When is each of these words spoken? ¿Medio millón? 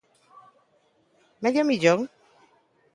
¿Medio 1.43 1.63
millón? 1.69 1.99